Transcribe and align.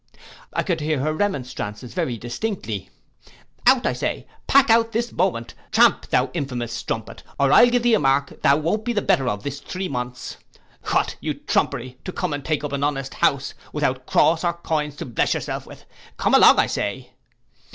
I 0.51 0.63
could 0.63 0.81
hear 0.81 0.97
her 1.01 1.13
remonstrances 1.13 1.93
very 1.93 2.17
distinctly: 2.17 2.89
'Out 3.67 3.85
I 3.85 3.93
say, 3.93 4.25
pack 4.47 4.71
out 4.71 4.93
this 4.93 5.11
moment, 5.11 5.53
tramp 5.71 6.07
thou 6.07 6.31
infamous 6.33 6.73
strumpet, 6.73 7.21
or 7.39 7.51
I'll 7.51 7.69
give 7.69 7.83
thee 7.83 7.93
a 7.93 7.99
mark 7.99 8.41
thou 8.41 8.57
won't 8.57 8.83
be 8.83 8.93
the 8.93 9.03
better 9.03 9.27
for 9.27 9.37
this 9.37 9.59
three 9.59 9.87
months. 9.87 10.37
What! 10.91 11.17
you 11.21 11.35
trumpery, 11.35 11.99
to 12.03 12.11
come 12.11 12.33
and 12.33 12.43
take 12.43 12.63
up 12.63 12.71
an 12.71 12.83
honest 12.83 13.13
house, 13.13 13.53
without 13.73 14.07
cross 14.07 14.43
or 14.43 14.53
coin 14.53 14.91
to 14.93 15.05
bless 15.05 15.35
yourself 15.35 15.67
with; 15.67 15.85
come 16.17 16.33
along 16.33 16.57
I 16.57 16.65
say. 16.65 17.11